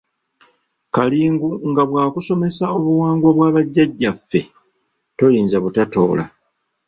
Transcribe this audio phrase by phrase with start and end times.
[0.95, 4.39] Kalingu nga bw’akusomesa obuwangwa bwa bajjajjaffe
[5.17, 6.23] toyinza butatoola.